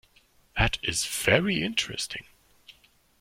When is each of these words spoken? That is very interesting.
That 0.57 0.79
is 0.81 1.05
very 1.05 1.61
interesting. 1.61 2.25